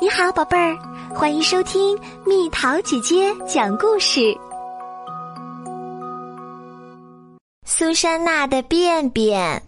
[0.00, 0.76] 你好，宝贝儿，
[1.14, 1.96] 欢迎收听
[2.26, 4.36] 蜜桃姐姐讲故事。
[7.64, 9.62] 苏珊娜的便便。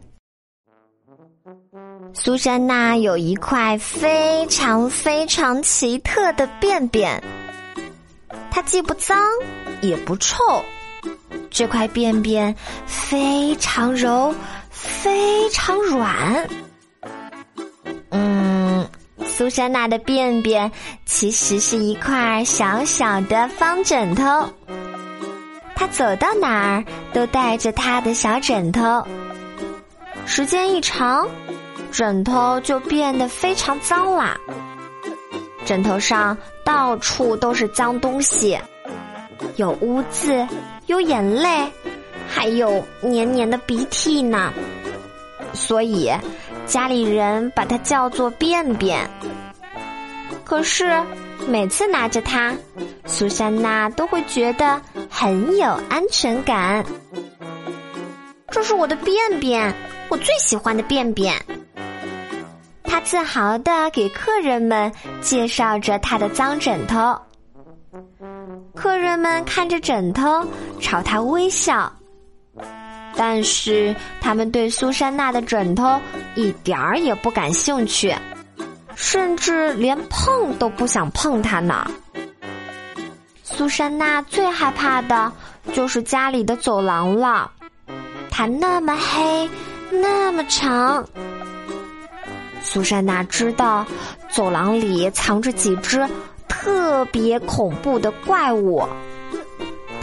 [2.13, 7.23] 苏珊娜有一块非常非常奇特的便便，
[8.51, 9.17] 它既不脏
[9.81, 10.43] 也不臭。
[11.51, 12.55] 这块便便
[12.85, 14.35] 非常柔，
[14.71, 16.49] 非常软。
[19.37, 20.73] 苏珊娜的便便
[21.05, 24.49] 其实是一块小小的方枕头。
[25.75, 29.07] 她走到哪儿都带着她的小枕头。
[30.25, 31.29] 时间一长，
[31.93, 34.35] 枕头就变得非常脏啦。
[35.67, 38.59] 枕头上到处都是脏东西，
[39.57, 40.49] 有污渍。
[40.87, 41.71] 有眼泪，
[42.27, 44.51] 还有黏黏的鼻涕呢，
[45.53, 46.11] 所以
[46.67, 49.09] 家里人把它叫做便便。
[50.45, 51.03] 可是
[51.49, 52.53] 每次拿着它，
[53.05, 56.85] 苏珊娜都会觉得很有安全感。
[58.51, 59.75] 这是我的便便，
[60.09, 61.35] 我最喜欢的便便。
[62.85, 67.17] 他自豪的给客人们介绍着他的脏枕头。
[68.75, 70.45] 客人们看着枕头，
[70.81, 71.93] 朝他微笑，
[73.17, 75.99] 但是他们对苏珊娜的枕头
[76.35, 78.15] 一点儿也不感兴趣，
[78.95, 81.91] 甚至连碰都不想碰它呢。
[83.43, 85.33] 苏珊娜最害怕的
[85.73, 87.51] 就是家里的走廊了，
[88.31, 89.51] 它那么黑，
[89.91, 91.05] 那么长。
[92.63, 93.87] 苏珊娜知道，
[94.31, 96.07] 走廊里藏着几只。
[96.49, 98.83] 特别恐怖的怪物，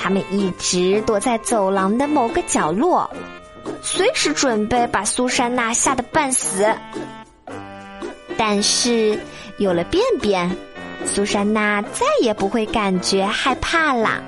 [0.03, 3.09] 他们一直躲在走廊的某个角落，
[3.81, 6.67] 随时准备把苏珊娜吓得半死。
[8.37, 9.17] 但是
[9.59, 10.53] 有了便便，
[11.05, 14.21] 苏珊娜再也不会感觉害怕啦。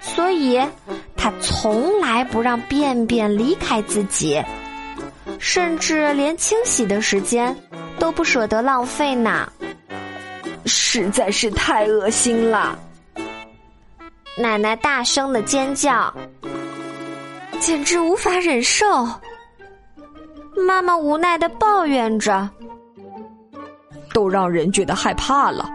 [0.00, 0.64] 所以，
[1.16, 4.40] 她从来不让便便离开自己，
[5.40, 7.56] 甚至连清洗的时间
[7.98, 9.50] 都不舍得浪费呢。
[10.64, 12.78] 实在是太恶心了！
[14.38, 16.12] 奶奶大声的尖叫，
[17.58, 18.86] 简直无法忍受。
[20.66, 22.48] 妈妈无奈的抱怨着，
[24.14, 25.68] 都让人觉得害怕了。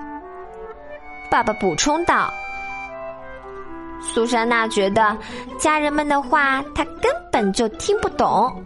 [1.29, 2.33] 爸爸补充道
[4.01, 5.15] ：“苏珊娜觉得
[5.59, 8.63] 家人们的话，她根本就听不懂。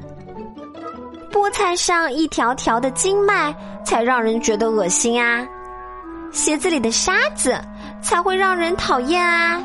[1.31, 5.45] 菠菜上一条条的经脉，才让人觉得恶心啊！”
[6.31, 7.59] 鞋子里的沙子
[8.01, 9.59] 才会让人讨厌啊！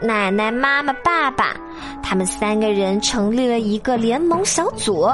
[0.00, 1.56] 奶奶、妈妈、爸爸，
[2.02, 5.08] 他们三个人成立了一个联盟小组，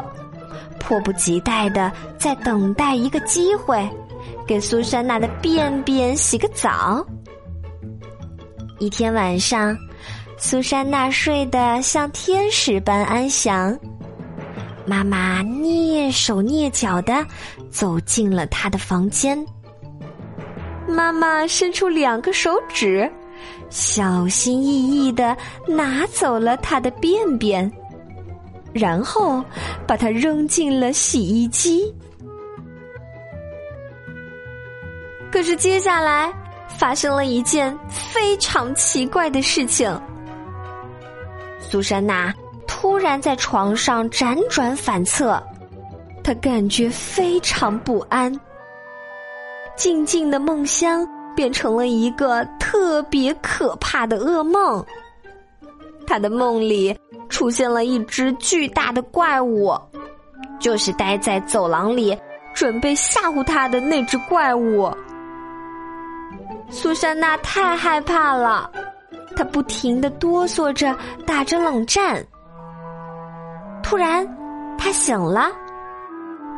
[0.81, 3.89] 迫不及待的在等待一个机会，
[4.47, 7.05] 给苏珊娜的便便洗个澡。
[8.79, 9.77] 一天晚上，
[10.37, 13.79] 苏珊娜睡得像天使般安详，
[14.85, 17.25] 妈妈蹑手蹑脚的
[17.71, 19.39] 走进了她的房间。
[20.89, 23.09] 妈妈伸出两个手指，
[23.71, 25.37] 小心翼翼的
[25.67, 27.71] 拿走了他的便便，
[28.73, 29.43] 然后
[29.87, 31.93] 把它扔进了洗衣机。
[35.31, 36.31] 可是接下来
[36.69, 39.99] 发生了一件非常奇怪的事情：
[41.59, 42.35] 苏珊娜
[42.67, 45.43] 突然在床上辗转反侧，
[46.23, 48.31] 她感觉非常不安。
[49.75, 54.83] 静静的梦乡变成了一个特别可怕的噩梦。
[56.07, 59.79] 他的梦里出现了一只巨大的怪物，
[60.59, 62.19] 就是待在走廊里
[62.55, 64.91] 准备吓唬他的那只怪物。
[66.71, 68.73] 苏珊娜太害怕了，
[69.37, 70.97] 她不停的哆嗦着，
[71.27, 72.27] 打着冷战。
[73.83, 74.27] 突然，
[74.79, 75.51] 她醒了。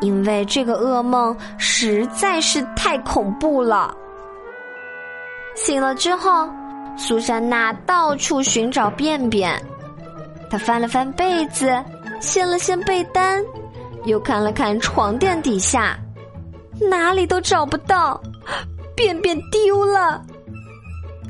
[0.01, 3.93] 因为这个噩梦实在是太恐怖了。
[5.55, 6.49] 醒了之后，
[6.97, 9.61] 苏珊娜到处寻找便便，
[10.51, 11.83] 她翻了翻被子，
[12.21, 13.43] 掀了掀被单，
[14.05, 15.99] 又看了看床垫底下，
[16.81, 18.21] 哪里都找不到，
[18.95, 20.23] 便便丢了。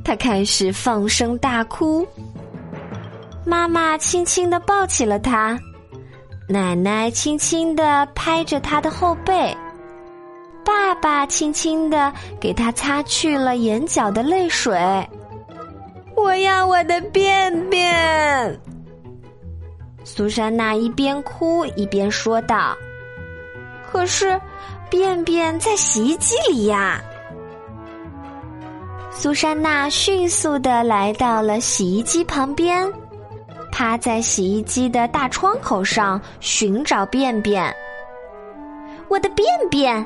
[0.04, 2.06] 她开始放声大哭，
[3.44, 5.58] 妈妈轻轻的抱起了她。
[6.46, 9.56] 奶奶轻轻的拍着他的后背，
[10.64, 14.76] 爸爸轻轻的给他擦去了眼角的泪水。
[16.16, 18.60] 我要我的便便！
[20.04, 22.76] 苏珊娜一边哭一边说道。
[23.90, 24.40] 可是，
[24.90, 27.00] 便便在洗衣机里呀！
[29.10, 32.92] 苏珊娜迅速的来到了洗衣机旁边，
[33.70, 37.74] 趴在洗衣机的大窗口上寻找便便。
[39.08, 40.04] 我的便便！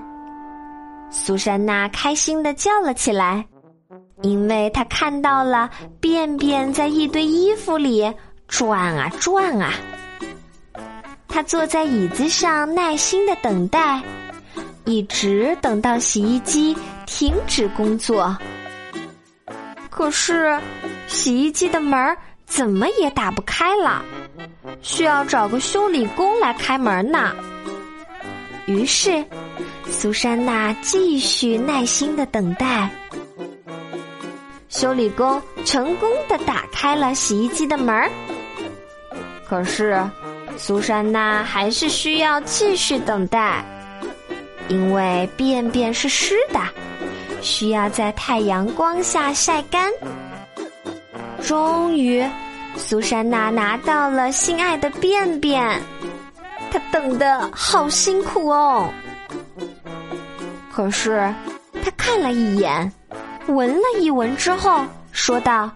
[1.10, 3.44] 苏珊娜开心的叫了起来，
[4.22, 5.68] 因为她看到了
[6.00, 8.12] 便便在一堆衣服里
[8.46, 9.72] 转啊转啊。
[11.26, 14.02] 她坐在椅子上，耐心的等待，
[14.84, 16.76] 一直等到洗衣机
[17.06, 18.36] 停止工作。
[19.90, 20.58] 可是，
[21.06, 22.16] 洗衣机的门
[22.46, 24.02] 怎么也打不开了，
[24.80, 27.34] 需要找个修理工来开门呢。
[28.66, 29.24] 于是，
[29.90, 32.88] 苏珊娜继续耐心的等待。
[34.68, 38.08] 修理工成功的打开了洗衣机的门儿
[39.44, 40.00] 可是，
[40.56, 43.64] 苏珊娜还是需要继续等待，
[44.68, 46.60] 因为便便是湿的。
[47.40, 49.90] 需要在太阳光下晒干。
[51.40, 52.24] 终于，
[52.76, 55.80] 苏珊娜拿到了心爱的便便。
[56.70, 58.92] 她等的好辛苦哦。
[60.78, 61.34] 可是，
[61.82, 62.92] 他看了一眼，
[63.48, 65.68] 闻了一闻之后，说道：“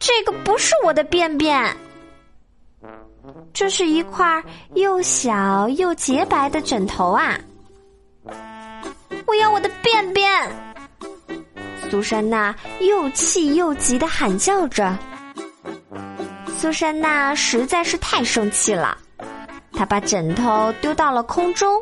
[0.00, 1.76] 这个不是我的便便，
[3.52, 4.42] 这是一块
[4.76, 7.38] 又小又洁白的枕头啊。”
[9.28, 10.50] 我要我的便便！
[11.90, 14.96] 苏珊娜又气又急的喊叫着。
[16.56, 18.96] 苏珊娜实在是太生气了，
[19.74, 21.78] 她把枕头丢到了空中，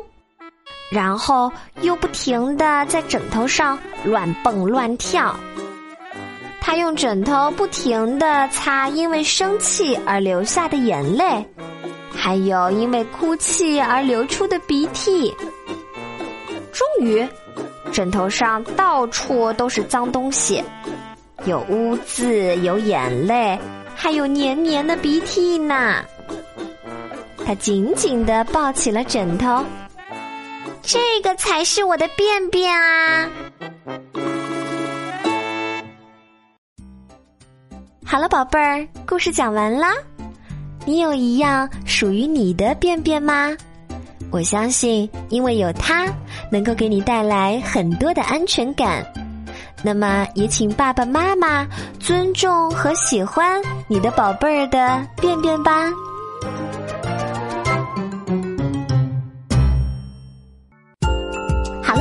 [0.89, 1.51] 然后
[1.81, 5.35] 又不停的在枕头上乱蹦乱跳。
[6.61, 11.43] 他用枕头不停的擦因为生气而流下的眼泪，
[12.13, 15.33] 还有因为哭泣而流出的鼻涕。
[16.71, 17.27] 终于，
[17.91, 20.63] 枕头上到处都是脏东西，
[21.45, 23.57] 有污渍，有眼泪，
[23.95, 26.03] 还有黏黏的鼻涕呢。
[27.45, 29.63] 他紧紧的抱起了枕头，
[30.91, 33.29] 这个才是我的便便啊！
[38.03, 39.93] 好了，宝贝儿，故事讲完啦。
[40.87, 43.55] 你有一样属于你的便便吗？
[44.31, 46.07] 我相信，因为有它，
[46.51, 49.05] 能够给你带来很多的安全感。
[49.83, 51.67] 那么，也请爸爸妈妈
[51.99, 55.87] 尊重和喜欢你的宝贝儿的便便吧。